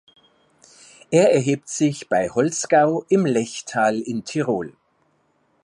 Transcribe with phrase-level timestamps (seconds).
[1.11, 4.73] Er erhebt sich bei Holzgau im Lechtal in Tirol.